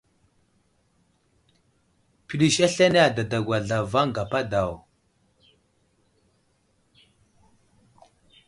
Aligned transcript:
Pəlis 2.25 2.57
aslane 2.65 2.99
adadagwa 3.07 3.57
zlavaŋ 3.67 4.07
gapa 4.15 4.39
daw. 4.51 4.71